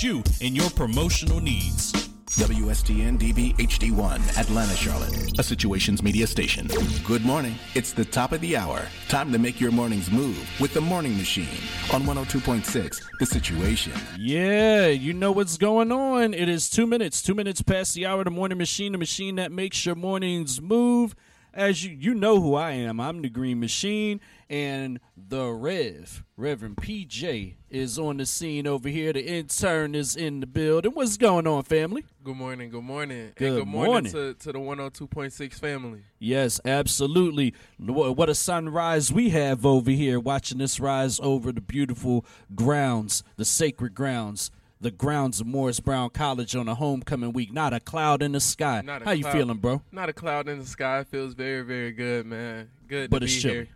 [0.00, 1.92] assist you in your promotional needs.
[2.38, 6.68] WSTN DB HD1, Atlanta, Charlotte, a situations media station.
[7.04, 7.56] Good morning.
[7.74, 8.86] It's the top of the hour.
[9.08, 11.58] Time to make your mornings move with the morning machine
[11.92, 13.92] on 102.6, The Situation.
[14.16, 16.32] Yeah, you know what's going on.
[16.32, 18.22] It is two minutes, two minutes past the hour.
[18.22, 21.16] The morning machine, the machine that makes your mornings move.
[21.52, 23.00] As you you know who I am.
[23.00, 29.12] I'm the Green Machine, and the Rev, Reverend PJ, is on the scene over here.
[29.12, 30.92] The intern is in the building.
[30.92, 32.04] What's going on, family?
[32.24, 33.32] Good morning, good morning.
[33.36, 34.12] Good and good morning, morning.
[34.12, 36.00] To, to the 102.6 family.
[36.18, 37.54] Yes, absolutely.
[37.78, 43.44] What a sunrise we have over here, watching this rise over the beautiful grounds, the
[43.44, 47.52] sacred grounds, the grounds of Morris Brown College on a homecoming week.
[47.52, 48.82] Not a cloud in the sky.
[48.84, 49.82] Not a How you feeling, bro?
[49.92, 51.04] Not a cloud in the sky.
[51.04, 52.68] Feels very, very good, man.
[52.88, 53.54] Good But to it's be chilly.
[53.54, 53.68] here.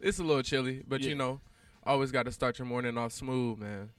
[0.00, 1.08] It's a little chilly, but Yeah.
[1.10, 1.40] you know,
[1.86, 3.90] always got to start your morning off smooth, man.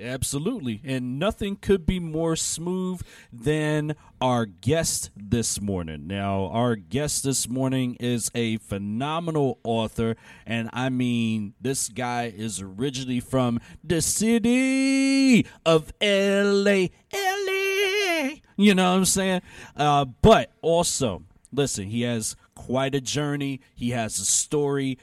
[0.00, 0.80] Absolutely.
[0.84, 6.06] And nothing could be more smooth than our guest this morning.
[6.06, 10.16] Now, our guest this morning is a phenomenal author.
[10.46, 16.86] And I mean, this guy is originally from the city of LA.
[17.12, 18.28] LA.
[18.56, 19.42] You know what I'm saying?
[19.76, 21.22] Uh, but also,
[21.52, 24.98] listen, he has quite a journey, he has a story.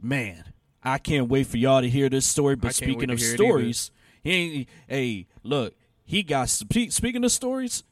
[0.00, 0.44] Man,
[0.86, 2.54] I can't wait for y'all to hear this story.
[2.54, 3.44] But speaking of to hear it either.
[3.44, 3.90] stories,
[4.22, 7.82] he ain't, hey, look, he got speaking of stories,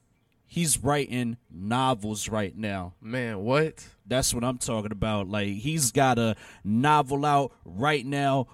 [0.46, 2.94] he's writing novels right now.
[3.00, 3.84] Man, what?
[4.06, 5.28] That's what I'm talking about.
[5.28, 8.46] Like he's got a novel out right now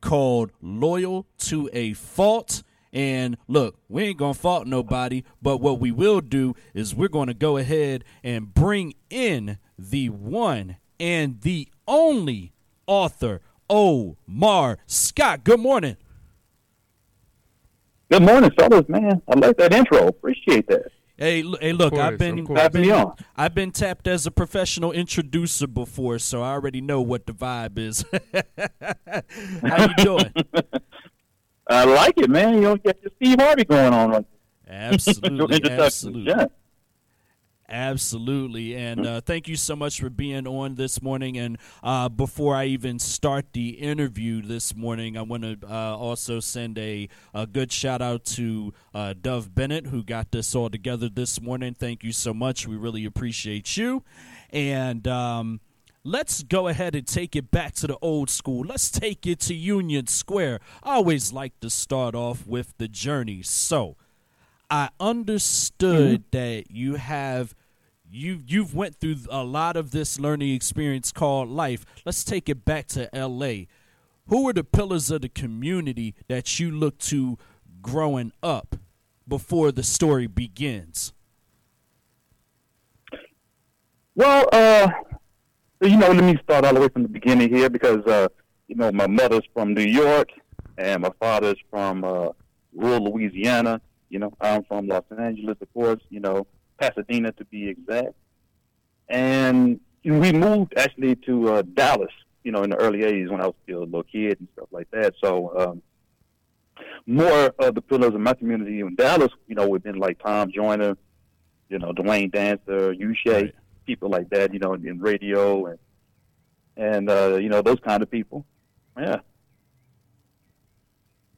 [0.00, 2.62] called Loyal to a Fault.
[2.94, 7.34] And look, we ain't gonna fault nobody, but what we will do is we're gonna
[7.34, 12.52] go ahead and bring in the one and the only
[12.86, 13.40] author,
[13.72, 15.44] Omar Scott.
[15.44, 15.96] Good morning.
[18.10, 19.22] Good morning, fellas, man.
[19.26, 20.06] I like that intro.
[20.08, 20.90] Appreciate that.
[21.16, 22.46] Hey, hey, look, course, I've been.
[22.56, 23.14] I've been, on.
[23.34, 27.78] I've been tapped as a professional introducer before, so I already know what the vibe
[27.78, 28.04] is.
[29.62, 30.32] How you doing?
[31.66, 32.56] I like it, man.
[32.56, 34.26] You don't get your Steve Harvey going on right
[34.66, 36.46] Your Absolutely, absolutely, Yeah.
[37.72, 38.76] Absolutely.
[38.76, 41.38] And uh, thank you so much for being on this morning.
[41.38, 46.38] And uh, before I even start the interview this morning, I want to uh, also
[46.38, 51.08] send a, a good shout out to uh, Dove Bennett, who got this all together
[51.08, 51.74] this morning.
[51.74, 52.68] Thank you so much.
[52.68, 54.04] We really appreciate you.
[54.50, 55.60] And um,
[56.04, 58.64] let's go ahead and take it back to the old school.
[58.66, 60.60] Let's take it to Union Square.
[60.82, 63.42] I always like to start off with the journey.
[63.42, 63.96] So,
[64.72, 67.54] I understood that you have
[68.12, 71.84] you you've went through a lot of this learning experience called life.
[72.04, 73.66] Let's take it back to LA.
[74.26, 77.38] Who are the pillars of the community that you look to
[77.80, 78.76] growing up
[79.26, 81.12] before the story begins?
[84.14, 84.90] Well, uh,
[85.80, 88.28] you know, let me start all the way from the beginning here because, uh,
[88.68, 90.28] you know, my mother's from New York
[90.76, 92.28] and my father's from uh,
[92.74, 93.80] rural Louisiana.
[94.10, 96.46] You know, I'm from Los Angeles, of course, you know,
[96.82, 98.14] Pasadena to be exact.
[99.08, 102.10] And we moved actually to uh, Dallas,
[102.42, 104.68] you know, in the early 80s when I was still a little kid and stuff
[104.72, 105.14] like that.
[105.22, 105.82] So, um,
[107.06, 110.18] more of the pillars of my community in Dallas, you know, would have been like
[110.22, 110.96] Tom Joyner,
[111.68, 113.54] you know, Dwayne Dancer, Uche, Right.
[113.86, 115.78] people like that, you know, in, in radio and
[116.76, 118.44] and uh, you know those kind of people.
[118.96, 119.20] Yeah.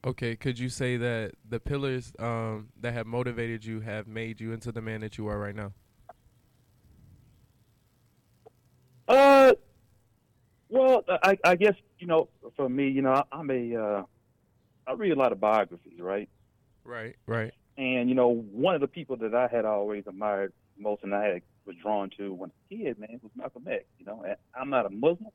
[0.05, 4.53] Okay, could you say that the pillars um, that have motivated you have made you
[4.53, 5.73] into the man that you are right now?
[9.09, 9.53] Uh,
[10.69, 14.03] well, I, I guess you know, for me, you know, I, I'm a, uh,
[14.87, 16.29] I read a lot of biographies, right?
[16.85, 17.53] Right, right.
[17.79, 21.25] And you know, one of the people that I had always admired most, and I
[21.25, 23.85] had, was drawn to when a kid, man, was Malcolm X.
[23.99, 25.31] You know, and I'm not a Muslim,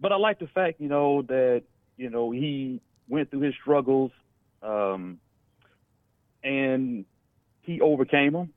[0.00, 1.62] but I like the fact, you know, that
[1.96, 4.10] you know he went through his struggles,
[4.62, 5.18] um,
[6.42, 7.04] and
[7.62, 8.52] he overcame them.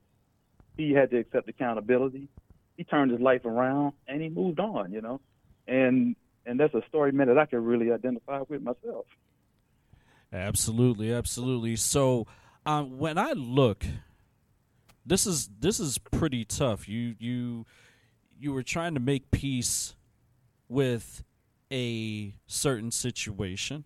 [0.78, 2.30] He had to accept accountability.
[2.76, 4.92] He turned his life around, and he moved on.
[4.92, 5.22] You know,
[5.68, 6.16] and
[6.46, 9.06] and that's a story, man, that I can really identify with myself.
[10.32, 11.76] Absolutely, absolutely.
[11.76, 12.28] So,
[12.66, 13.86] um, when I look,
[15.06, 16.88] this is this is pretty tough.
[16.88, 17.66] You you
[18.40, 19.96] you were trying to make peace
[20.70, 21.24] with
[21.72, 23.86] a certain situation,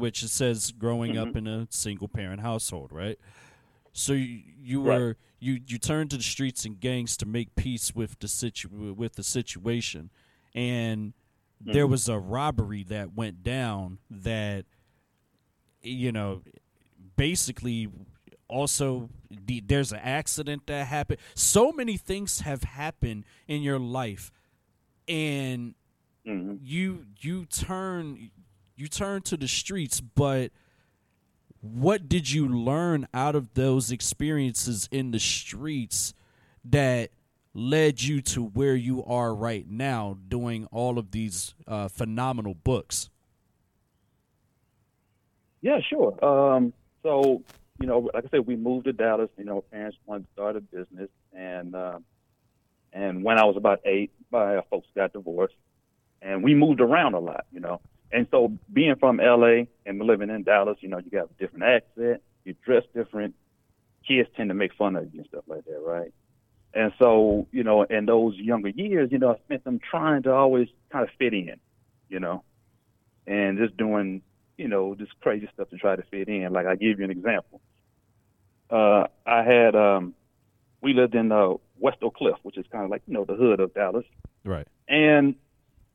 [0.00, 3.18] which it says growing up in a single parent household, right?
[3.92, 5.02] So you, you Right.
[5.02, 8.94] were you you turned to the streets and gangs to make peace with the situ
[8.94, 10.10] with the situation,
[10.54, 11.14] and
[11.60, 14.66] there was a robbery that went down that
[15.82, 16.42] you know
[17.16, 17.88] basically
[18.48, 21.20] also the, there's an accident that happened.
[21.34, 24.30] So many things have happened in your life,
[25.08, 25.74] and
[26.24, 28.30] hmm you you turn
[28.80, 30.50] you turn to the streets, but
[31.60, 36.14] what did you learn out of those experiences in the streets
[36.64, 37.10] that
[37.52, 43.10] led you to where you are right now doing all of these uh, phenomenal books
[45.60, 46.22] Yeah, sure.
[46.24, 46.72] Um,
[47.02, 47.42] so,
[47.78, 49.30] you know, like I said, we moved to Dallas.
[49.36, 51.98] You know, parents wanted to start a business, and uh,
[52.92, 55.54] and when I was about eight, my folks got divorced,
[56.22, 57.44] and we moved around a lot.
[57.52, 57.80] You know,
[58.12, 61.64] and so being from LA and living in Dallas, you know, you got a different
[61.64, 63.34] accent, you dress different.
[64.06, 66.12] Kids tend to make fun of you and stuff like that, right?
[66.72, 70.32] And so, you know, in those younger years, you know, I spent them trying to
[70.32, 71.56] always kind of fit in,
[72.08, 72.42] you know,
[73.26, 74.22] and just doing
[74.60, 76.52] you know, just crazy stuff to try to fit in.
[76.52, 77.62] Like I give you an example.
[78.68, 80.14] Uh, I had um,
[80.82, 83.34] we lived in uh, West Oak Cliff, which is kind of like you know the
[83.34, 84.04] hood of Dallas,
[84.44, 85.34] right and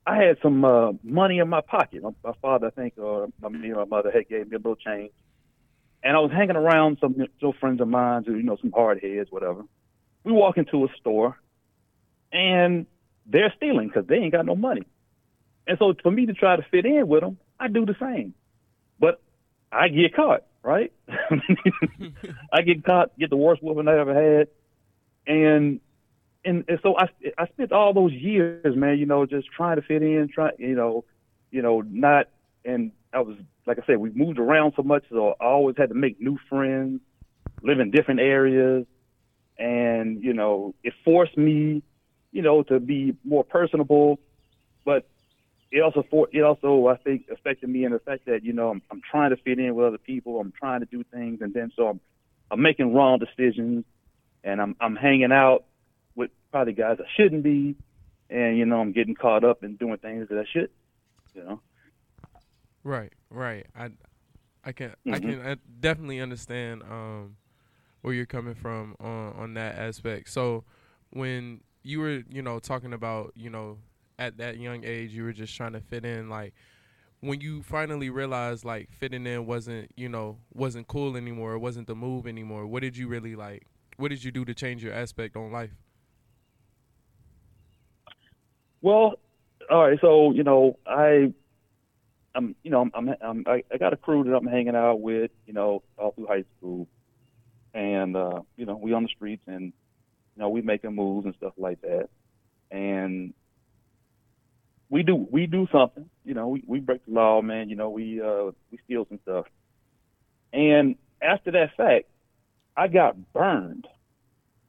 [0.05, 2.03] I had some uh, money in my pocket.
[2.03, 4.59] My, my father, I think, or my, me or my mother had gave me a
[4.59, 5.11] little change,
[6.03, 9.01] and I was hanging around some some friends of mine, who you know, some hard
[9.01, 9.63] heads, whatever.
[10.23, 11.37] We walk into a store,
[12.31, 12.85] and
[13.25, 14.85] they're stealing because they ain't got no money.
[15.67, 18.33] And so for me to try to fit in with them, I do the same.
[18.99, 19.19] But
[19.71, 20.93] I get caught, right?
[22.53, 24.47] I get caught, get the worst whooping I ever had.
[25.27, 25.79] And
[26.45, 29.81] and, and so I I spent all those years, man, you know, just trying to
[29.81, 31.03] fit in, try you know,
[31.51, 32.27] you know, not
[32.63, 35.89] and I was like I said, we moved around so much so I always had
[35.89, 37.01] to make new friends,
[37.61, 38.85] live in different areas
[39.57, 41.81] and, you know, it forced me,
[42.31, 44.19] you know, to be more personable,
[44.83, 45.07] but
[45.71, 48.69] it also for it also I think affected me in the fact that you know
[48.69, 50.39] I'm I'm trying to fit in with other people.
[50.39, 51.99] I'm trying to do things, and then so I'm
[52.49, 53.83] I'm making wrong decisions,
[54.43, 55.65] and I'm I'm hanging out
[56.55, 57.75] probably guys I shouldn't be,
[58.29, 60.69] and you know I'm getting caught up in doing things that I should,
[61.33, 61.59] you know.
[62.83, 63.65] Right, right.
[63.75, 63.89] I,
[64.63, 65.21] I can, I Mhm.
[65.21, 67.35] can I definitely understand um,
[68.01, 70.29] where you're coming from on on that aspect.
[70.29, 70.63] So,
[71.09, 73.79] when you were, you know, talking about, you know,
[74.17, 76.29] at that young age, you were just trying to fit in.
[76.29, 76.53] Like,
[77.19, 81.87] when you finally realized like fitting in wasn't, you know, wasn't cool anymore, it wasn't
[81.87, 82.65] the move anymore.
[82.65, 83.63] What did you really like?
[83.97, 85.71] What did you do to change your aspect on life?
[88.85, 89.15] Well,
[89.67, 89.97] all right.
[89.99, 91.33] So you know, I,
[92.35, 95.31] I'm, you know, I'm, I'm, I, I got a crew that I'm hanging out with,
[95.47, 96.87] you know, all through high school,
[97.73, 99.73] and uh, you know, we on the streets and
[100.35, 102.09] you know, we making moves and stuff like that,
[102.69, 103.33] and
[104.91, 107.69] we do we do something, you know, we we break the law, man.
[107.69, 109.45] You know, we uh we steal some stuff,
[110.53, 112.05] and after that fact,
[112.77, 113.87] I got burned.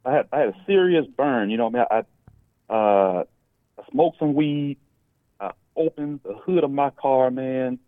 [0.07, 1.51] I had I had a serious burn.
[1.51, 1.85] You know, I mean,
[2.71, 3.25] I uh
[3.79, 4.79] I smoked some weed.
[5.41, 7.79] I opened the hood of my car, man,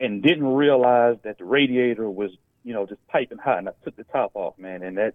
[0.00, 2.30] and didn't realize that the radiator was,
[2.64, 3.58] you know, just piping hot.
[3.58, 5.14] And I took the top off, man, and that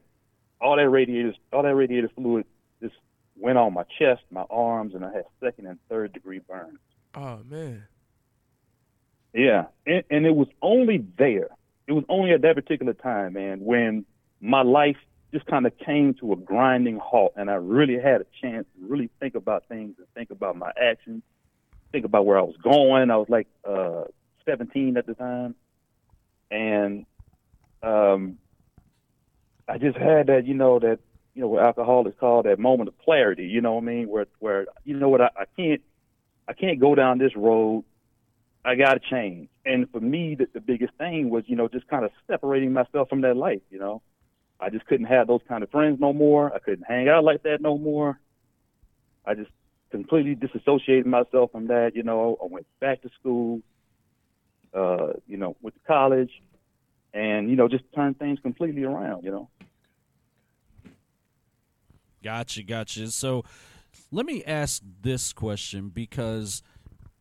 [0.59, 2.45] all that radiator, all that radiator fluid
[2.81, 2.95] just
[3.37, 6.79] went on my chest, my arms, and I had second and third degree burns.
[7.15, 7.85] Oh man.
[9.33, 11.49] Yeah, and, and it was only there.
[11.87, 14.05] It was only at that particular time, man, when
[14.39, 14.97] my life
[15.33, 18.87] just kind of came to a grinding halt, and I really had a chance to
[18.87, 21.23] really think about things and think about my actions,
[21.91, 23.09] think about where I was going.
[23.09, 24.03] I was like uh,
[24.45, 25.55] 17 at the time,
[26.51, 27.05] and
[27.81, 28.37] um,
[29.67, 30.99] I just had that, you know, that
[31.33, 33.45] you know what alcohol is called that moment of clarity.
[33.45, 34.09] You know what I mean?
[34.09, 35.81] Where where you know what I, I can't
[36.47, 37.85] I can't go down this road.
[38.65, 39.49] I got to change.
[39.65, 43.09] And for me, the, the biggest thing was, you know, just kind of separating myself
[43.09, 43.61] from that life.
[43.71, 44.01] You know,
[44.63, 46.53] I just couldn't have those kind of friends no more.
[46.53, 48.17] I couldn't hang out like that no more.
[49.25, 49.51] I just
[49.91, 51.91] completely disassociated myself from that.
[51.95, 53.61] You know, I went back to school.
[54.73, 56.31] Uh, you know, went to college,
[57.13, 59.23] and you know, just turned things completely around.
[59.23, 59.49] You know.
[62.23, 63.11] Gotcha, gotcha.
[63.11, 63.43] So
[64.11, 66.63] let me ask this question because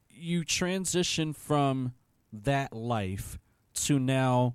[0.08, 1.92] you transition from
[2.32, 3.38] that life
[3.74, 4.54] to now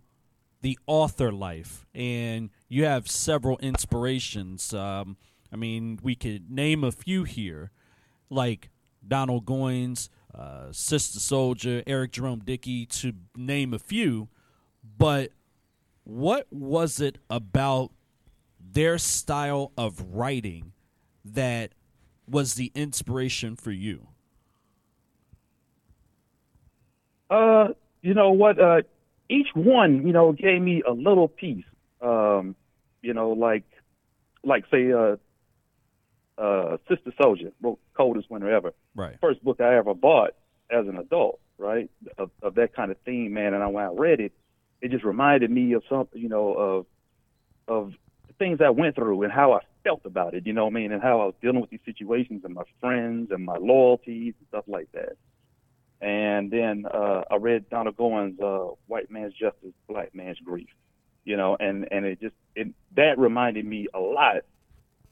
[0.61, 4.73] the author life, and you have several inspirations.
[4.73, 5.17] Um,
[5.51, 7.71] I mean, we could name a few here,
[8.29, 8.69] like
[9.07, 14.29] Donald Goines, uh, Sister Souljah, Eric Jerome Dickey, to name a few.
[14.97, 15.31] But
[16.03, 17.91] what was it about
[18.59, 20.73] their style of writing
[21.23, 21.71] that
[22.29, 24.07] was the inspiration for you?
[27.29, 27.69] Uh,
[28.01, 28.59] you know what?
[28.59, 28.81] Uh,
[29.29, 31.65] each one, you know, gave me a little piece.
[32.01, 32.55] Um,
[33.01, 33.63] you know, like,
[34.43, 35.17] like say, uh,
[36.37, 38.73] uh, Sister Souljah, wrote Coldest Winter Ever.
[38.95, 39.17] Right.
[39.21, 40.31] First book I ever bought
[40.69, 41.89] as an adult, right?
[42.17, 43.53] Of, of that kind of theme, man.
[43.53, 44.33] And I, when I read it,
[44.81, 46.85] it just reminded me of something, you know, of
[47.67, 47.93] of
[48.39, 50.91] things I went through and how I felt about it, you know what I mean,
[50.91, 54.47] and how I was dealing with these situations and my friends and my loyalties and
[54.49, 55.17] stuff like that.
[56.01, 60.69] And then uh, I read Donald Goines' uh, "White Man's Justice, Black Man's Grief,"
[61.25, 64.37] you know, and and it just it that reminded me a lot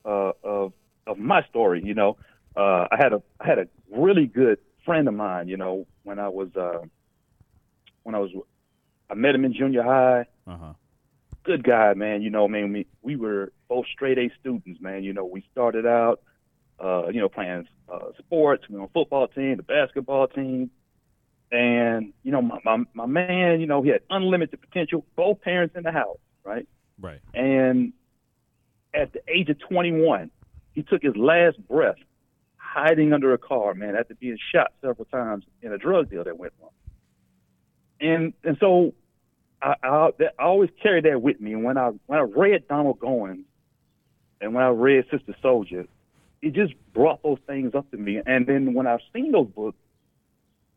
[0.05, 0.73] uh, of
[1.07, 1.81] of my story.
[1.83, 2.17] You know,
[2.55, 5.47] uh, I had a I had a really good friend of mine.
[5.47, 6.85] You know, when I was uh,
[8.03, 8.29] when I was
[9.09, 10.25] I met him in junior high.
[10.47, 10.73] Uh huh.
[11.43, 12.21] Good guy, man.
[12.21, 15.03] You know, I mean, we we were both straight A students, man.
[15.03, 16.21] You know, we started out,
[16.83, 20.69] uh, you know, playing uh, sports, you know, football team, the basketball team,
[21.51, 25.05] and you know, my, my my man, you know, he had unlimited potential.
[25.15, 26.67] Both parents in the house, right?
[26.99, 27.19] Right.
[27.33, 27.93] And
[28.93, 30.31] at the age of 21,
[30.73, 31.97] he took his last breath
[32.57, 36.37] hiding under a car, man, after being shot several times in a drug deal that
[36.37, 36.69] went on.
[38.01, 38.93] And and so
[39.61, 41.53] I, I, I always carry that with me.
[41.53, 43.43] And when I when I read Donald Goines
[44.41, 45.87] and when I read Sister Souljah,
[46.45, 48.21] it just brought those things up to me.
[48.23, 49.77] And then when I've seen those books,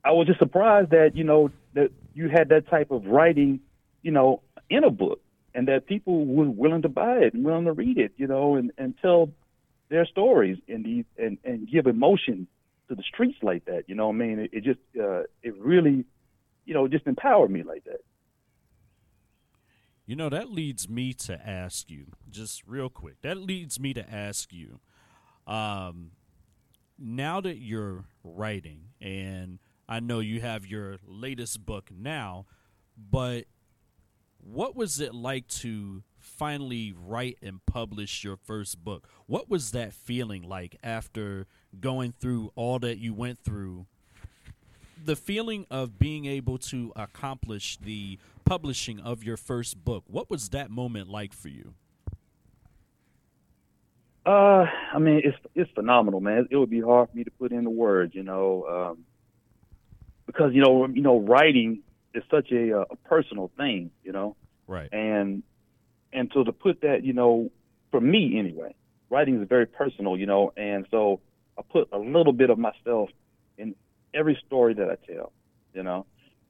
[0.02, 3.60] I was just surprised that you know that you had that type of writing,
[4.00, 5.20] you know, in a book,
[5.54, 8.56] and that people were willing to buy it and willing to read it, you know,
[8.56, 9.30] and and tell
[9.90, 12.46] their stories and these and and give emotion
[12.88, 13.84] to the streets like that.
[13.88, 16.06] You know, I mean, it, it just uh, it really,
[16.64, 18.00] you know, just empowered me like that.
[20.06, 24.10] You know, that leads me to ask you, just real quick, that leads me to
[24.10, 24.80] ask you,
[25.48, 26.10] um,
[26.98, 32.44] now that you're writing, and I know you have your latest book now,
[33.10, 33.46] but
[34.38, 39.08] what was it like to finally write and publish your first book?
[39.26, 41.46] What was that feeling like after
[41.80, 43.86] going through all that you went through?
[45.02, 50.04] The feeling of being able to accomplish the publishing of your first book.
[50.06, 51.74] What was that moment like for you?
[54.28, 56.48] Uh, I mean, it's it's phenomenal, man.
[56.50, 59.04] It would be hard for me to put into words, you know, um,
[60.26, 61.82] because you know, you know, writing
[62.12, 64.90] is such a, a personal thing, you know, Right.
[64.92, 65.42] and
[66.12, 67.50] and so to put that, you know,
[67.90, 68.74] for me anyway,
[69.08, 71.22] writing is very personal, you know, and so
[71.58, 73.08] I put a little bit of myself
[73.56, 73.74] in
[74.12, 75.32] every story that I tell,
[75.72, 76.04] you know,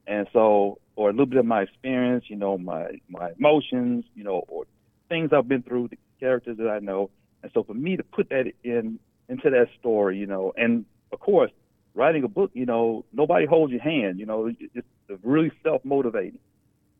[0.04, 4.24] and so or a little bit of my experience, you know, my my emotions, you
[4.24, 4.64] know, or
[5.08, 7.10] things I've been through, the characters that I know,
[7.42, 11.20] and so for me to put that in into that story, you know, and of
[11.20, 11.50] course,
[11.94, 14.86] writing a book, you know, nobody holds your hand, you know, it's
[15.22, 16.38] really self motivating.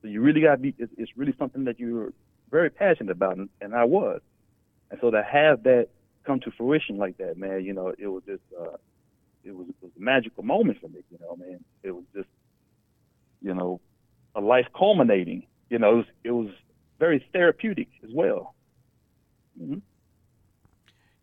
[0.02, 0.74] So you really got to be.
[0.78, 2.12] It's, really something that you're
[2.50, 4.20] very passionate about, and, and I was.
[4.90, 5.88] And so to have that
[6.24, 8.76] come to fruition like that, man, you know, it was just, uh,
[9.44, 11.64] it was, it was a magical moment for me, you know, man.
[11.82, 12.28] It was just,
[13.42, 13.80] you know,
[14.34, 15.46] a life culminating.
[15.70, 16.48] You know, it was, it was
[16.98, 18.54] very therapeutic as well.
[19.58, 19.78] hmm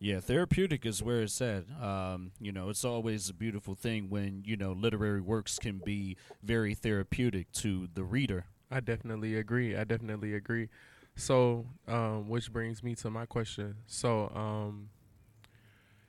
[0.06, 1.64] Yeah, therapeutic is where it's at.
[1.82, 6.16] Um, you know, it's always a beautiful thing when, you know, literary works can be
[6.44, 8.46] very therapeutic to the reader.
[8.70, 9.76] I definitely agree.
[9.76, 10.70] I definitely agree.
[11.16, 13.78] So, um, which brings me to my question.
[13.88, 14.90] So, um,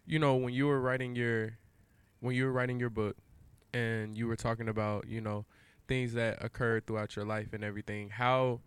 [0.05, 1.57] you know, when you were writing your,
[2.21, 3.17] when you were writing your book,
[3.73, 5.47] and you were talking about, you know,
[5.89, 8.61] things that occurred throughout your life and everything, how,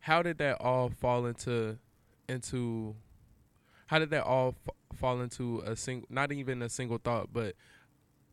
[0.00, 1.78] how did that all fall into,
[2.28, 2.94] into,
[3.86, 7.54] how did that all f- fall into a single, not even a single thought, but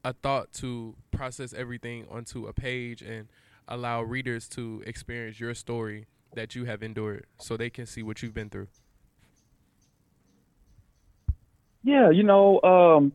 [0.04, 3.28] a thought to process everything onto a page and
[3.68, 8.22] allow readers to experience your story that you have endured so they can see what
[8.22, 8.68] you've been through.
[11.84, 13.14] Yeah, you know, um,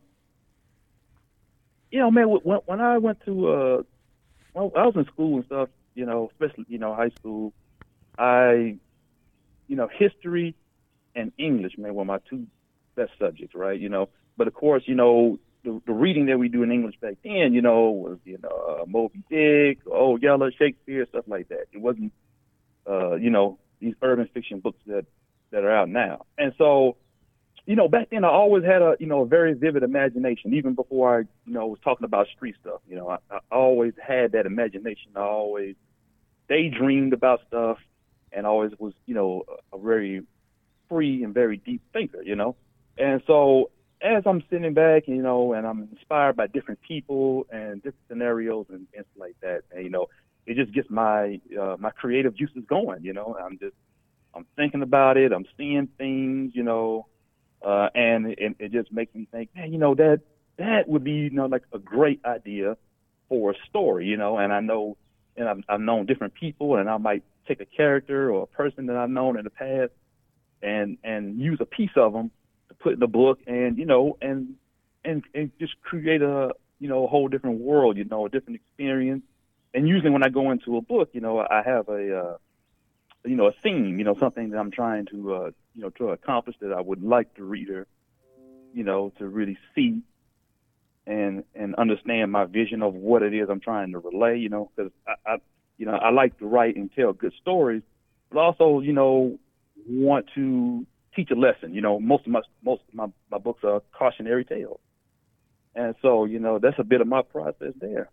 [1.91, 3.83] you know, man, when when I went to uh,
[4.55, 7.53] well, I was in school and stuff, you know, especially you know high school,
[8.19, 8.77] I,
[9.69, 10.55] you know, history
[11.15, 12.47] and English, man, were my two
[12.95, 13.79] best subjects, right?
[13.79, 16.97] You know, but of course, you know, the, the reading that we do in English
[17.01, 21.49] back then, you know, was you know uh, Moby Dick, Old Yeller, Shakespeare, stuff like
[21.49, 21.67] that.
[21.73, 22.13] It wasn't,
[22.89, 25.07] uh, you know, these urban fiction books that
[25.51, 26.97] that are out now, and so
[27.69, 30.73] you know, back then I always had a, you know, a very vivid imagination, even
[30.73, 32.81] before I, you know, was talking about street stuff.
[32.89, 35.11] You know, I, I always had that imagination.
[35.15, 35.77] I always
[36.49, 37.77] daydreamed about stuff
[38.33, 40.23] and always was, you know, a very
[40.89, 42.57] free and very deep thinker, you know?
[42.97, 47.77] And so as I'm sitting back, you know, and I'm inspired by different people and
[47.83, 50.07] different scenarios and things like that, and, you know,
[50.49, 53.05] it just gets my uh, my creative juices going.
[53.05, 53.75] You know, I'm just
[54.35, 55.31] I'm thinking about it.
[55.33, 56.53] I'm seeing things.
[56.55, 57.07] You know,
[57.63, 60.21] uh, and it, it just makes me think, man, you know that
[60.57, 62.79] that would be you know like a great idea
[63.29, 64.07] for a story.
[64.07, 64.97] You know, and I know
[65.37, 68.87] and I've, I've known different people, and I might take a character or a person
[68.87, 69.93] that I've known in the past
[71.59, 72.31] use a piece of them
[72.69, 74.55] to put in the book, and you know, and
[75.05, 78.57] and and just create a you know a whole different world, you know, a different
[78.57, 79.23] experience.
[79.75, 82.37] And usually when I go into a book, you know, I have a uh,
[83.25, 86.11] you know a theme, you know, something that I'm trying to uh, you know to
[86.11, 87.87] accomplish that I would like the reader,
[88.73, 90.03] you know, to really see
[91.07, 94.39] and and understand my vision of what it is I'm trying to relay.
[94.39, 95.37] You know, because I, I,
[95.77, 97.83] you know, I like to write and tell good stories,
[98.31, 99.39] but also, you know,
[99.87, 100.87] want to
[101.19, 101.75] teach a lesson.
[101.75, 104.79] You know, most of my most of my my books are cautionary tales,
[105.75, 108.09] and so you know that's a bit of my process there.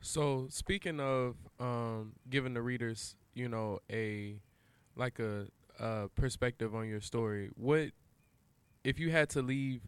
[0.00, 4.40] So speaking of um, giving the readers, you know, a
[4.96, 5.46] like a,
[5.80, 7.90] a perspective on your story, what
[8.84, 9.82] if you had to leave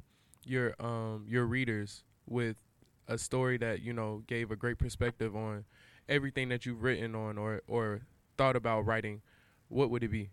[0.44, 2.56] your um your readers with
[3.08, 5.64] a story that you know gave a great perspective on
[6.08, 8.02] everything that you've written on or or
[8.36, 9.22] thought about writing,
[9.68, 10.30] what would it be?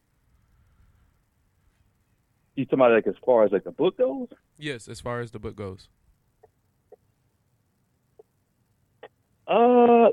[2.61, 4.27] You talking about like as far as like the book goes?
[4.55, 5.89] Yes, as far as the book goes.
[9.47, 10.09] Uh,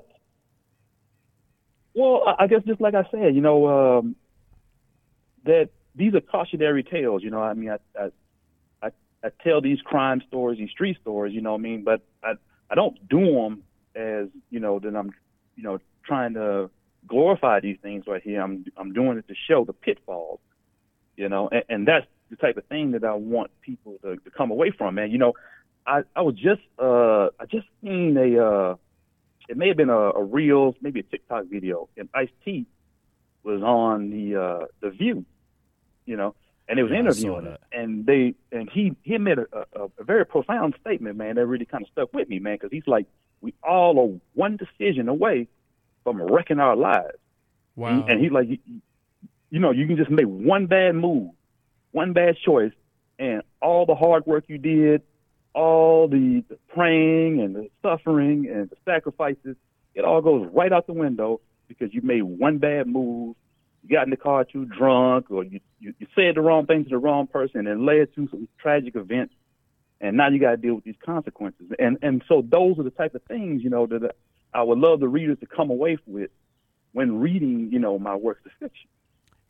[1.95, 4.17] well, I guess just like I said, you know, um,
[5.45, 7.23] that these are cautionary tales.
[7.23, 8.11] You know, I mean, I,
[8.83, 8.89] I
[9.23, 11.85] I tell these crime stories, these street stories, you know what I mean?
[11.85, 12.33] But I
[12.71, 13.63] I don't do them
[13.95, 15.13] as you know that I'm
[15.55, 16.71] you know trying to
[17.07, 18.41] glorify these things right here.
[18.41, 20.41] I'm I'm doing it to show the pitfalls,
[21.15, 24.31] you know, and, and that's the type of thing that I want people to, to
[24.31, 25.11] come away from, man.
[25.11, 25.35] You know,
[25.87, 28.77] I I was just uh I just seen a uh
[29.49, 32.67] it may have been a, a reels, maybe a TikTok video, and Ice T
[33.43, 35.25] was on the uh the View,
[36.07, 36.35] you know
[36.69, 40.05] and it was yeah, interviewing him, and they and he he made a, a, a
[40.05, 41.37] very profound statement, man.
[41.37, 43.07] That really kind of stuck with me, man, because he's like,
[43.41, 45.49] we all are one decision away
[46.05, 47.17] from wrecking our lives.
[47.75, 47.89] Wow.
[47.89, 48.59] And, and he's like, you,
[49.51, 51.31] you know, you can just make one bad move,
[51.93, 52.73] one bad choice,
[53.19, 55.03] and all the hard work you did,
[55.55, 59.57] all the, praying and the suffering and the sacrifices,
[59.95, 63.35] it all goes right out the window because you made one bad move
[63.83, 66.85] you got in the car too drunk, or you, you, you said the wrong thing
[66.85, 69.35] to the wrong person, and led to some tragic events,
[70.01, 71.67] and now you got to deal with these consequences.
[71.79, 74.15] And and so those are the type of things you know that
[74.53, 76.31] I would love the readers to come away with
[76.93, 78.89] when reading you know my works of fiction.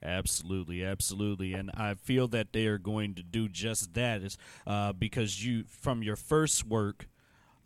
[0.02, 4.92] Absolutely, absolutely, and I feel that they are going to do just that, is uh,
[4.92, 7.08] because you from your first work,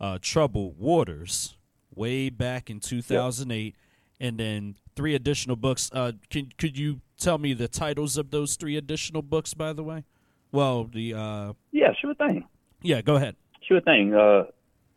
[0.01, 1.55] uh, Troubled Waters,
[1.93, 3.75] way back in two thousand eight,
[4.19, 4.29] yep.
[4.29, 5.91] and then three additional books.
[5.93, 9.83] Uh, can could you tell me the titles of those three additional books, by the
[9.83, 10.03] way?
[10.51, 12.47] Well, the uh, yeah, sure thing.
[12.81, 13.35] Yeah, go ahead.
[13.67, 14.15] Sure thing.
[14.15, 14.45] Uh,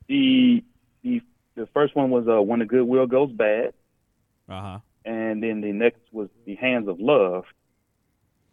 [0.08, 0.64] the
[1.02, 1.20] the
[1.54, 3.74] the first one was uh, when the goodwill goes bad.
[4.48, 4.78] Uh huh.
[5.06, 7.44] And then the next was the hands of love,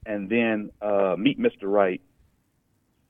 [0.06, 1.64] and then uh, meet Mr.
[1.64, 2.00] Right,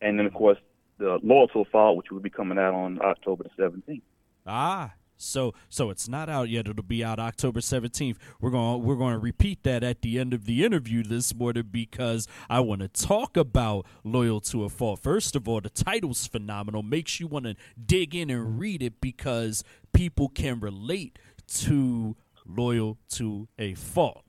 [0.02, 0.58] and then of course
[0.98, 4.04] the loyal to a fault, which will be coming out on October seventeenth.
[4.48, 6.68] Ah, so so it's not out yet.
[6.68, 8.18] It'll be out October 17th.
[8.40, 11.70] We're going we're going to repeat that at the end of the interview this morning
[11.72, 15.00] because I want to talk about Loyal to a Fault.
[15.00, 16.84] First of all, the title's phenomenal.
[16.84, 22.98] Makes you want to dig in and read it because people can relate to Loyal
[23.14, 24.24] to a Fault.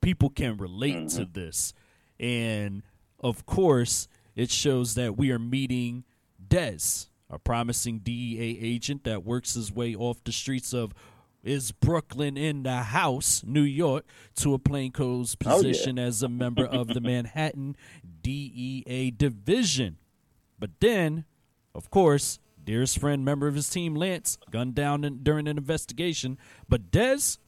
[0.00, 1.18] People can relate mm-hmm.
[1.18, 1.72] to this.
[2.18, 2.82] And
[3.18, 6.04] of course, it shows that we are meeting
[6.48, 10.92] Des, a promising DEA agent that works his way off the streets of
[11.42, 14.04] is Brooklyn in the house, New York,
[14.36, 16.08] to a plainclothes position oh, yeah.
[16.08, 17.76] as a member of the Manhattan
[18.22, 19.96] DEA division.
[20.58, 21.24] But then,
[21.74, 26.38] of course, dearest friend, member of his team, Lance, gunned down in, during an investigation.
[26.68, 27.38] But Dez,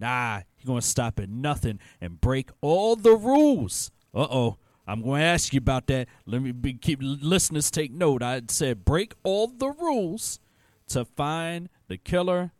[0.00, 3.90] nah, he gonna stop at nothing and break all the rules.
[4.14, 4.56] Uh oh.
[4.86, 6.08] I'm going to ask you about that.
[6.26, 8.24] Let me be, keep listeners take note.
[8.24, 10.40] I said break all the rules
[10.88, 12.50] to find the killer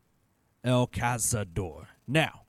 [0.63, 1.87] El Cazador.
[2.07, 2.43] Now,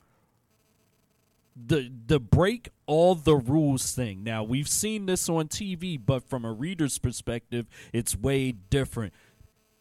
[1.55, 4.23] the the break all the rules thing.
[4.23, 9.13] Now, we've seen this on TV, but from a reader's perspective, it's way different.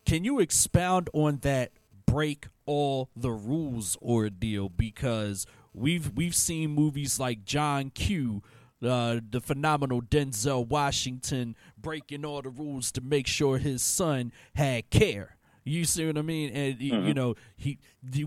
[0.05, 1.73] Can you expound on that
[2.11, 8.43] break all the rules ordeal because we've we've seen movies like John Q
[8.83, 14.89] uh, the phenomenal Denzel Washington breaking all the rules to make sure his son had
[14.91, 15.37] care.
[15.65, 16.51] You see what I mean?
[16.51, 17.07] And Mm-hmm.
[17.07, 17.79] you know, he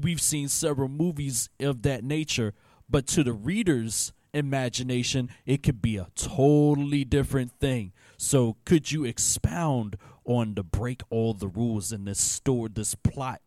[0.02, 2.54] we've seen several movies of that nature,
[2.90, 7.92] but to the reader's imagination, it could be a totally different thing.
[8.18, 13.42] So, could you expound on the break all the rules in this store, this plot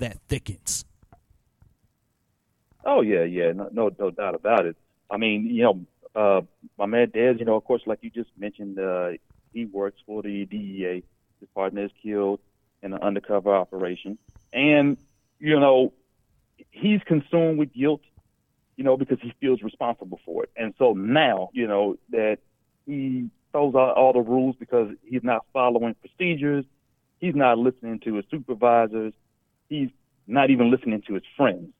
[0.00, 0.84] that thickens?
[2.84, 4.76] Oh yeah, yeah, no, no, no doubt about it.
[5.10, 6.40] I mean, you know, uh,
[6.78, 9.10] my man Dez, you know, of course, like you just mentioned, uh,
[9.52, 11.02] he works for the DEA.
[11.40, 12.40] His partner is killed
[12.82, 14.18] in an undercover operation,
[14.52, 14.96] and
[15.38, 15.92] you know,
[16.70, 18.02] he's consumed with guilt,
[18.76, 20.50] you know, because he feels responsible for it.
[20.56, 22.38] And so now, you know, that
[22.86, 26.64] he throws out all the rules because he's not following procedures,
[27.18, 29.12] he's not listening to his supervisors,
[29.70, 29.88] he's
[30.26, 31.72] not even listening to his friends.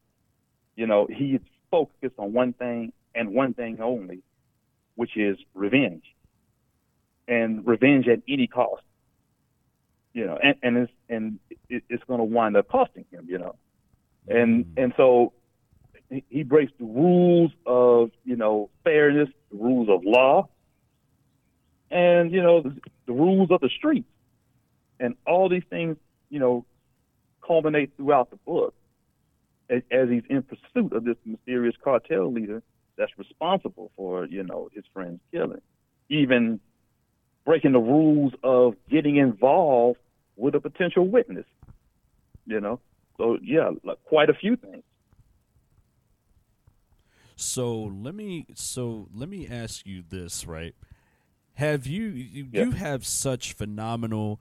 [0.77, 4.23] You know, he's focused on one thing and one thing only,
[4.95, 6.05] which is revenge.
[7.29, 8.83] And revenge at any cost.
[10.15, 13.27] You know, and, and it's and it, it's going to wind up costing him.
[13.29, 13.55] You know,
[14.27, 14.83] and mm.
[14.83, 15.33] and so
[16.09, 20.49] he- he breaks the rules of you know fairness, the rules of law,
[21.93, 22.77] and you know the,
[23.07, 24.09] the rules of the streets,
[24.99, 25.97] and all these things
[26.29, 26.65] you know
[27.47, 28.75] culminate throughout the book
[29.69, 32.63] as, as he's in pursuit of this mysterious cartel leader
[32.97, 35.61] that's responsible for you know his friend's killing,
[36.09, 36.61] even
[37.45, 39.99] breaking the rules of getting involved
[40.37, 41.47] with a potential witness.
[42.47, 42.81] You know,
[43.17, 44.83] so yeah, like quite a few things.
[47.37, 50.75] So let me so let me ask you this, right?
[51.55, 52.65] Have you you, Yeah.
[52.65, 54.41] you have such phenomenal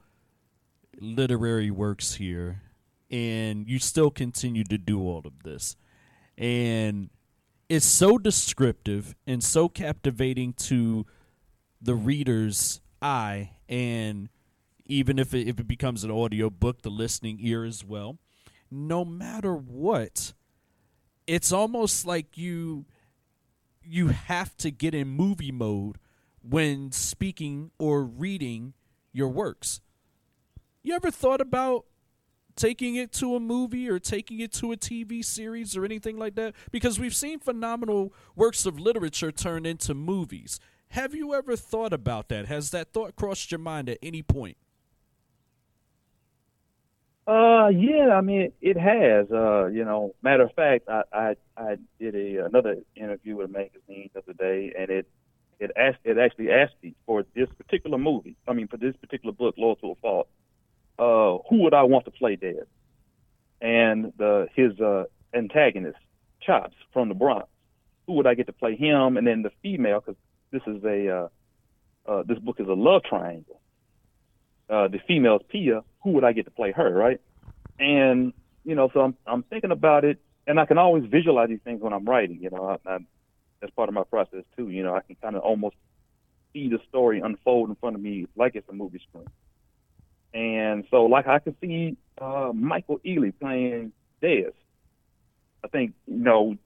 [1.00, 2.62] literary works here
[3.10, 5.76] and you still continue to do all of this.
[6.38, 7.10] And
[7.68, 11.06] it's so descriptive and so captivating to
[11.82, 14.30] the reader's eye and
[14.86, 18.18] even if it, if it becomes an audio book the listening ear as well
[18.70, 20.34] no matter what
[21.26, 22.86] it's almost like you
[23.84, 25.98] you have to get in movie mode
[26.42, 28.74] when speaking or reading
[29.12, 29.82] your works.
[30.84, 31.86] You ever thought about
[32.60, 36.36] taking it to a movie or taking it to a TV series or anything like
[36.36, 36.54] that?
[36.72, 40.60] Because we've seen phenomenal works of literature turned into movies.
[40.90, 42.48] Have you ever thought about that?
[42.48, 44.58] Has that thought crossed your mind at any point?
[47.28, 49.32] Uh, yeah, I mean, it has.
[49.32, 53.54] Uh, you know, matter of fact, I I, I did a another interview with a
[53.54, 55.08] magazine the other day, and it
[55.60, 58.36] it asked it actually asked me for this particular movie.
[58.48, 60.28] I mean, for this particular book, Loyal to a Fault.
[61.00, 62.68] Uh, who would I want to play Dad?
[63.62, 65.98] And the his uh, antagonist,
[66.42, 67.48] Chops from the Bronx.
[68.06, 69.16] Who would I get to play him?
[69.18, 70.20] And then the female, because
[70.52, 71.28] this is a uh,
[72.06, 73.62] uh, this book is a love triangle.
[74.70, 75.84] Uh, the female is Pia.
[76.04, 77.22] Who would I get to play her, right?
[77.80, 78.34] And
[78.66, 81.82] you know, so I'm I'm thinking about it, and I can always visualize these things
[81.82, 82.40] when I'm writing.
[82.42, 82.98] You know, I, I,
[83.62, 84.70] that's part of my process too.
[84.70, 85.76] You know, I can kind of almost
[86.54, 89.28] see the story unfold in front of me like it's a movie screen.
[90.34, 94.54] And so, like, I could see uh, Michael Ealy playing Dez.
[95.64, 96.58] I think you know,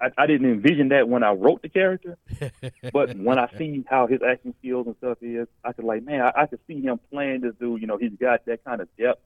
[0.00, 2.18] I, I didn't envision that when I wrote the character,
[2.92, 6.22] but when I see how his acting skills and stuff is, I could like, man,
[6.22, 7.80] I, I could see him playing this dude.
[7.80, 9.20] You know, he's got that kind of depth,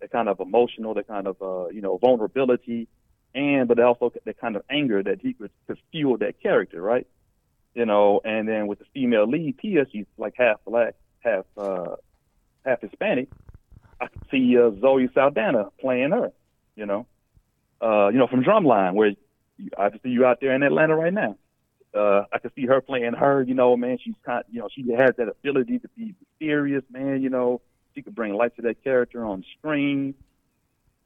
[0.00, 2.88] that kind of emotional, that kind of uh, you know vulnerability,
[3.34, 7.06] and but also that kind of anger that he could, could fuel that character, right?
[7.74, 11.96] You know, and then with the female lead, Tia, she's like half black, half uh,
[12.64, 13.28] half Hispanic.
[14.00, 16.32] I see uh, Zoe Saldana playing her.
[16.76, 17.06] You know,
[17.80, 19.12] uh, you know from Drumline, where
[19.78, 21.36] I can see you out there in Atlanta right now.
[21.94, 23.42] Uh, I could see her playing her.
[23.42, 24.44] You know, man, she's kind.
[24.50, 27.22] You know, she has that ability to be mysterious, man.
[27.22, 27.60] You know,
[27.94, 30.14] she could bring life to that character on screen,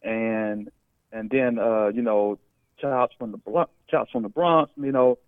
[0.03, 0.71] and
[1.13, 2.39] and then uh, you know,
[2.81, 4.73] chops from the Bronx, chops from the Bronx.
[4.77, 5.19] You know,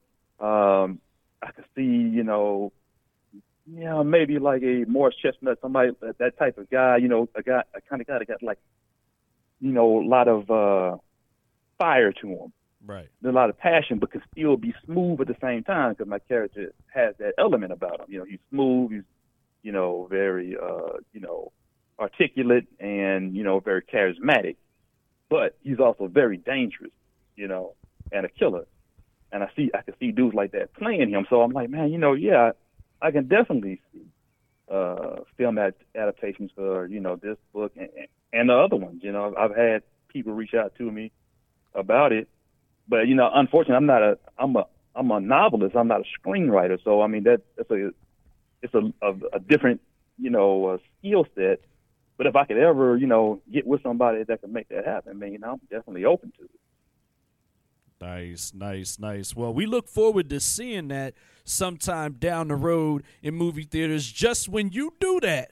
[0.40, 1.00] um,
[1.42, 2.72] I could see you know,
[3.72, 6.96] you know, maybe like a Morris Chestnut, somebody that, type of guy.
[6.96, 8.58] You know, a guy, a kind of guy that got like,
[9.60, 10.96] you know, a lot of uh,
[11.78, 12.52] fire to him
[12.84, 13.08] Right.
[13.24, 16.18] a lot of passion, but could still be smooth at the same time because my
[16.18, 18.06] character has that element about him.
[18.08, 19.02] You know, he's smooth, he's,
[19.62, 21.52] you know, very, uh, you know,
[21.98, 24.56] articulate and, you know, very charismatic,
[25.28, 26.92] but he's also very dangerous,
[27.36, 27.74] you know,
[28.12, 28.66] and a killer.
[29.30, 31.26] And I see, I can see dudes like that playing him.
[31.28, 32.52] So I'm like, man, you know, yeah,
[33.02, 34.06] I can definitely see
[34.70, 37.88] uh, film ad- adaptations for, you know, this book and,
[38.32, 39.00] and the other ones.
[39.02, 41.12] You know, I've had people reach out to me
[41.74, 42.28] about it
[42.90, 45.76] but you know, unfortunately, I'm not a I'm a I'm a novelist.
[45.76, 46.82] I'm not a screenwriter.
[46.82, 47.90] So I mean, that that's a
[48.62, 49.80] it's a a, a different
[50.18, 51.60] you know uh, skill set.
[52.18, 55.22] But if I could ever, you know, get with somebody that can make that happen,
[55.22, 56.50] you know, I'm definitely open to it.
[58.00, 59.36] Nice, nice, nice.
[59.36, 64.10] Well, we look forward to seeing that sometime down the road in movie theaters.
[64.10, 65.50] Just when you do that,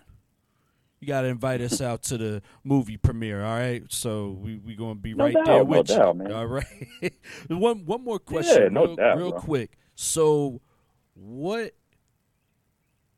[0.98, 3.44] you got to invite us out to the movie premiere.
[3.44, 6.22] All right, so we we gonna be No right doubt, there no with doubt, you.
[6.24, 6.32] man.
[6.32, 6.66] All right.
[7.48, 9.78] one one more question, Yeah, no real, doubt, real quick.
[9.94, 10.60] So,
[11.14, 11.72] what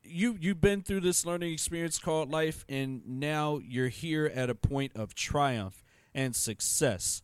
[0.03, 4.55] you you've been through this learning experience called life, and now you're here at a
[4.55, 7.21] point of triumph and success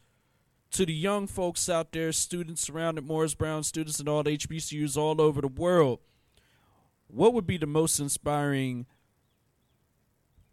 [0.71, 4.37] to the young folks out there, students around at Morris Brown, students at all the
[4.37, 5.99] HBCUs all over the world,
[7.07, 8.85] what would be the most inspiring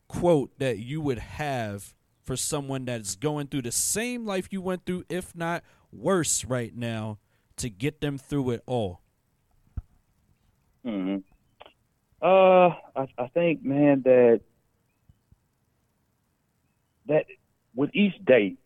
[0.08, 4.86] quote that you would have for someone that's going through the same life you went
[4.86, 7.18] through, if not worse, right now,
[7.56, 9.00] to get them through it all?
[10.84, 11.16] hmm
[12.22, 14.40] Uh, I, I think, man, that
[17.06, 17.26] that
[17.74, 18.56] with each day,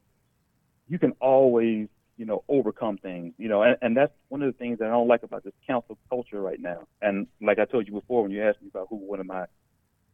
[0.89, 3.35] you can always, you know, overcome things.
[3.39, 5.53] You know, and, and that's one of the things that I don't like about this
[5.67, 6.87] council culture right now.
[7.01, 9.47] And like I told you before, when you asked me about who one of my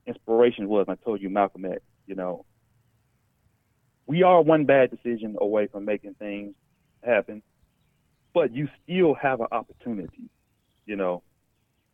[0.06, 1.80] inspirations was, I told you Malcolm X.
[2.06, 2.44] You know,
[4.06, 6.54] we are one bad decision away from making things
[7.02, 7.42] happen,
[8.34, 10.28] but you still have an opportunity.
[10.86, 11.22] You know,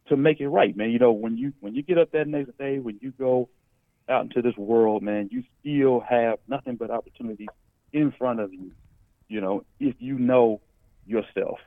[0.09, 0.91] to make it right, man.
[0.91, 3.49] You know, when you when you get up that next day, when you go
[4.09, 7.47] out into this world, man, you still have nothing but opportunities
[7.93, 8.73] in front of you.
[9.29, 10.61] You know, if you know
[11.07, 11.59] yourself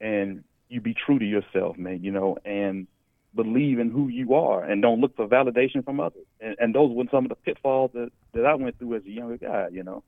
[0.00, 2.02] and you be true to yourself, man.
[2.02, 2.86] You know, and
[3.34, 6.26] believe in who you are and don't look for validation from others.
[6.40, 9.10] And, and those were some of the pitfalls that that I went through as a
[9.10, 9.68] younger guy.
[9.72, 10.02] You know,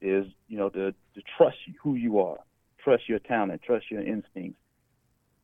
[0.00, 2.38] is you know to to trust who you are,
[2.82, 4.58] trust your talent, trust your instincts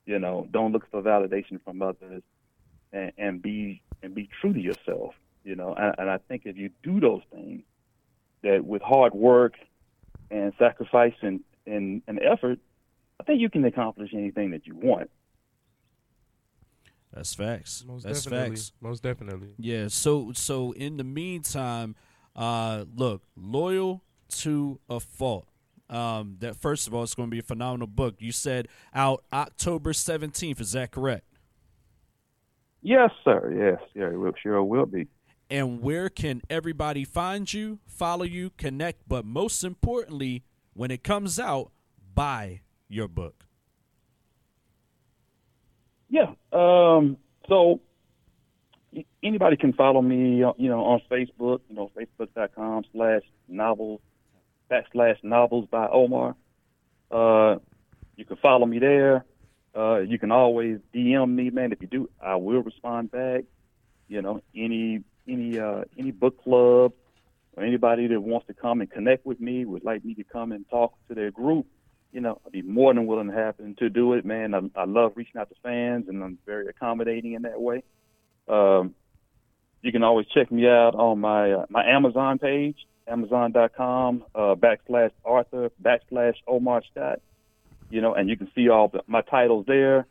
[0.09, 2.22] you know don't look for validation from others
[2.92, 6.57] and, and be and be true to yourself you know and, and i think if
[6.57, 7.62] you do those things
[8.42, 9.55] that with hard work
[10.31, 12.59] and sacrifice and, and, and effort
[13.20, 15.11] i think you can accomplish anything that you want
[17.12, 17.85] That's facts.
[17.87, 18.57] Most That's definitely.
[18.57, 18.72] facts.
[18.81, 19.55] Most definitely.
[19.59, 19.88] Yeah.
[19.88, 21.96] So so in the meantime,
[22.37, 24.03] uh, look, loyal
[24.42, 25.48] to a fault.
[25.88, 28.16] Um, that first of all, it's going to be a phenomenal book.
[28.18, 30.61] You said out October seventeenth.
[30.61, 31.24] Is that correct?
[32.83, 35.07] yes sir yes yeah it will, sure will be
[35.51, 41.41] And where can everybody find you, follow you, connect, but most importantly, when it comes
[41.41, 41.71] out,
[42.15, 43.47] buy your book.
[46.11, 46.33] Yeah.
[46.53, 47.17] Um,
[47.49, 47.81] so
[49.23, 54.01] anybody can follow me, uh, you know, on Facebook, you know, facebook.com slash novels,
[54.71, 56.35] backslash novels by Omar.
[57.11, 57.57] Uh,
[58.17, 59.25] you can follow me there.
[59.77, 61.73] Uh, you can always DM me, man.
[61.73, 63.45] If you do, I will respond back.
[64.09, 66.93] You know, any, any, uh, any book club
[67.57, 70.53] or anybody that wants to come and connect with me would like me to come
[70.53, 71.67] and talk to their group
[72.12, 74.55] you know, I'd be more than willing to happen to do it, man.
[74.55, 77.83] I, I love reaching out to fans, and I'm very accommodating in that way.
[78.49, 78.95] Um,
[79.83, 85.11] you can always check me out on my uh, my Amazon page, Amazon.com uh, backslash
[85.25, 87.21] Arthur backslash Omar Scott.
[87.91, 90.07] You know, and you can see all the, my titles there.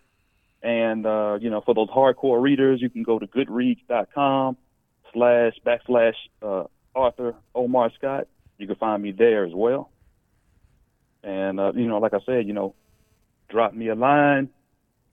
[0.62, 4.58] And uh, you know, for those hardcore readers, you can go to Goodreads.com
[5.18, 8.28] slash backslash uh, Arthur Omar Scott.
[8.58, 9.90] You can find me there as well.
[11.24, 12.76] And uh, you know, like I said, you know,
[13.50, 14.50] drop me a line,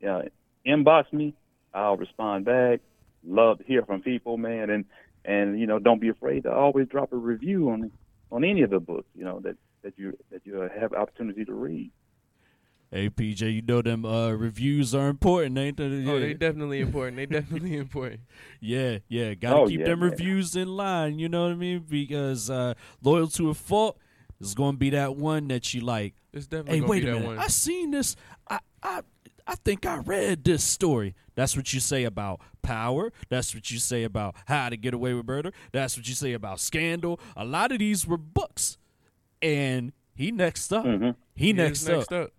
[0.07, 0.23] uh,
[0.67, 1.35] inbox me.
[1.73, 2.81] I'll respond back.
[3.27, 4.85] Love to hear from people, man, and
[5.25, 7.91] and you know, don't be afraid to always drop a review on
[8.31, 11.55] on any of the books, you know, that that you that you have opportunity to
[11.55, 11.91] read.
[12.95, 15.85] Hey PJ, you know them uh, reviews are important, ain't they?
[16.09, 17.17] Oh, they definitely important.
[17.17, 18.21] They definitely important.
[18.61, 19.35] Yeah, yeah.
[19.35, 20.11] Gotta Oh, keep yeah, them man.
[20.11, 21.85] reviews in line, you know what I mean?
[21.89, 23.99] Because uh, loyal to a fault
[24.41, 26.15] is gonna be that one that you like.
[26.33, 27.37] It's definitely Hey, gonna wait be a that minute.
[27.37, 27.39] one.
[27.41, 28.15] I seen this.
[28.49, 29.01] I I
[29.45, 31.17] I think I read this story.
[31.35, 33.13] That's what you say about power.
[33.29, 35.51] That's what you say about how to get away with murder.
[35.73, 37.19] That's what you say about scandal.
[37.37, 38.79] A lot of these were books.
[39.43, 40.87] And he next up.
[40.87, 41.11] Mm-hmm.
[41.35, 42.27] He He next, next up.
[42.27, 42.31] up.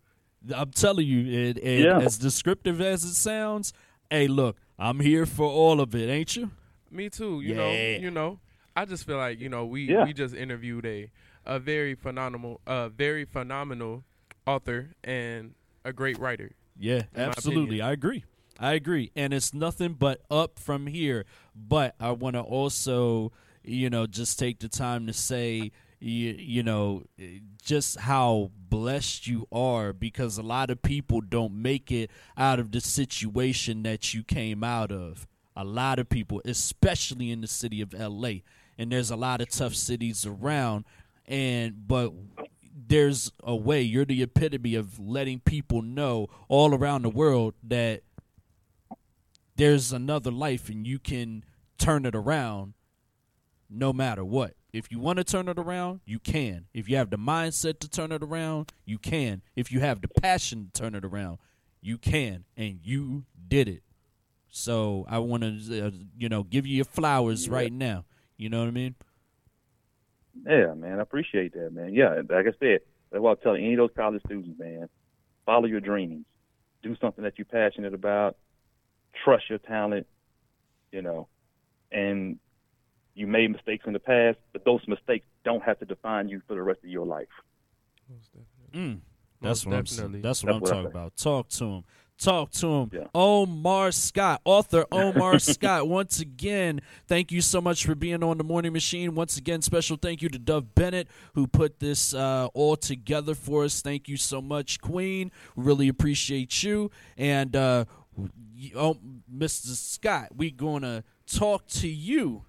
[0.53, 1.99] I'm telling you, it, it, Yeah.
[1.99, 3.73] as descriptive as it sounds,
[4.09, 6.51] hey, look, I'm here for all of it, ain't you?
[6.91, 7.41] Me too.
[7.41, 7.55] You Yeah.
[7.55, 8.01] know.
[8.03, 8.39] You know.
[8.75, 10.03] I just feel like you know we Yeah.
[10.03, 11.09] we just interviewed a
[11.45, 14.03] a very phenomenal a very phenomenal
[14.45, 15.53] author and
[15.85, 16.51] a great writer.
[16.77, 17.81] Yeah, absolutely.
[17.81, 18.25] I agree.
[18.59, 19.11] I agree.
[19.15, 21.25] And it's nothing but up from here.
[21.55, 23.31] But I want to also,
[23.63, 25.71] you know, just take the time to say,
[26.05, 27.03] you, you know,
[27.63, 32.71] just how blessed you are because a lot of people don't make it out of
[32.71, 35.27] the situation that you came out of.
[35.57, 38.41] a lot of people, especially in the city of LA.
[38.77, 40.85] And there's a lot of tough cities around
[41.27, 42.11] and but
[42.87, 48.03] there's a way you're the epitome of letting people know all around the world that
[49.55, 51.43] there's another life and you can
[51.77, 52.73] turn it around
[53.69, 54.53] no matter what.
[54.75, 56.65] If you want to turn it around, you can.
[56.73, 59.41] If you have the mindset to turn it around, you can.
[59.55, 61.37] If you have the passion to turn it around,
[61.79, 62.43] you can.
[62.57, 63.83] And you did it.
[64.49, 68.03] So I want to, uh, you know, give you your flowers right now.
[68.35, 68.95] You know what I mean?
[70.45, 71.93] Yeah, man, I appreciate that, man.
[71.93, 72.79] Yeah, like I said,
[73.11, 74.89] that's what I tell any of those college students, man.
[75.45, 76.25] Follow your dreams.
[76.83, 78.35] Do something that you're passionate about.
[79.23, 80.05] Trust your talent,
[80.91, 81.29] you know,
[81.93, 82.39] and
[83.15, 86.53] you made mistakes in the past, but those mistakes don't have to define you for
[86.53, 87.27] the rest of your life.
[88.09, 88.79] Most definitely.
[88.79, 88.99] Mm,
[89.41, 89.83] that's what I'm.
[89.83, 91.15] That's what That's I'm talking about.
[91.15, 91.83] Talk to him.
[92.17, 92.91] Talk to him.
[92.93, 93.07] Yeah.
[93.13, 95.87] Omar Scott, author Omar Scott.
[95.87, 99.15] Once again, thank you so much for being on the Morning Machine.
[99.15, 103.65] Once again, special thank you to Dove Bennett who put this uh, all together for
[103.65, 103.81] us.
[103.81, 105.29] Thank you so much, Queen.
[105.57, 106.89] Really appreciate you.
[107.17, 107.83] And uh,
[108.15, 108.97] y- oh,
[109.33, 109.75] Mr.
[109.75, 112.45] Scott, we're gonna talk to you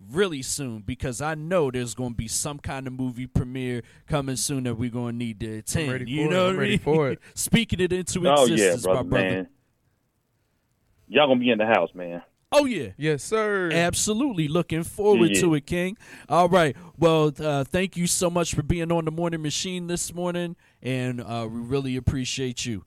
[0.00, 4.36] really soon because I know there's going to be some kind of movie premiere coming
[4.36, 5.90] soon that we're going to need to attend.
[5.92, 6.34] ready you for it.
[6.34, 6.78] know I'm what I ready mean?
[6.78, 7.18] for it.
[7.34, 9.24] Speaking it into Oh yeah, existence, brother, my brother.
[9.30, 9.48] man.
[11.08, 12.22] Y'all gonna be in the house, man.
[12.52, 12.88] Oh yeah.
[12.96, 13.70] Yes, sir.
[13.72, 14.46] Absolutely.
[14.46, 15.40] Looking forward Yeah.
[15.40, 15.96] to it, King.
[16.28, 16.76] All right.
[16.98, 21.20] Well, uh, thank you so much for being on the morning machine this morning, and
[21.20, 22.84] uh, we really appreciate you.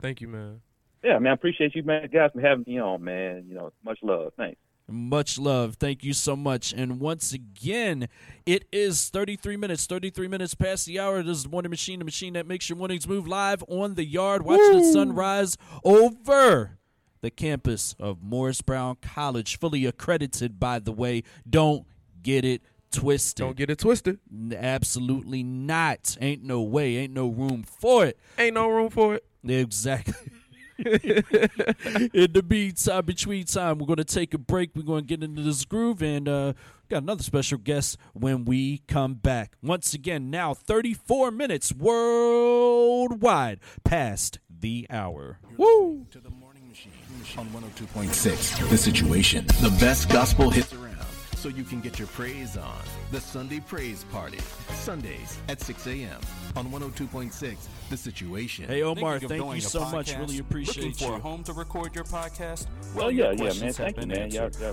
[0.00, 0.60] Thank you, man.
[1.02, 1.32] Yeah, man.
[1.32, 3.44] I appreciate you, man, guys, for having me on, man.
[3.48, 4.32] You know, much love.
[4.36, 4.58] Thanks.
[4.90, 5.76] Much love.
[5.76, 6.72] Thank you so much.
[6.72, 8.08] And once again,
[8.44, 11.22] it is 33 minutes, 33 minutes past the hour.
[11.22, 14.04] This is the Morning Machine, the machine that makes your mornings move live on the
[14.04, 14.42] yard.
[14.42, 16.78] Watch the sunrise over
[17.20, 21.22] the campus of Morris Brown College, fully accredited, by the way.
[21.48, 21.86] Don't
[22.22, 23.44] get it twisted.
[23.44, 24.18] Don't get it twisted.
[24.54, 26.16] Absolutely not.
[26.20, 26.96] Ain't no way.
[26.96, 28.18] Ain't no room for it.
[28.38, 29.24] Ain't no room for it.
[29.46, 30.14] Exactly.
[30.84, 34.70] In the meantime, between time, we're going to take a break.
[34.74, 36.52] We're going to get into this groove, and uh,
[36.88, 39.56] got another special guest when we come back.
[39.62, 45.38] Once again, now 34 minutes worldwide past the hour.
[45.56, 46.06] Woo!
[46.10, 46.92] To the morning machine
[47.36, 48.70] on 102.6.
[48.70, 49.46] The situation.
[49.60, 50.96] The best gospel hits around.
[51.40, 52.76] So you can get your praise on.
[53.12, 54.36] The Sunday Praise Party.
[54.74, 56.20] Sundays at 6 a.m.
[56.54, 57.56] on 102.6.
[57.88, 58.66] The situation.
[58.66, 60.14] Hey, Omar, Thinking thank you a so much.
[60.18, 61.14] Really appreciate Looking for you.
[61.14, 62.66] a home to record your podcast?
[62.68, 63.72] Oh, well, your yeah, yeah, man.
[63.72, 64.30] Thank you, man.
[64.30, 64.68] Y'all, y'all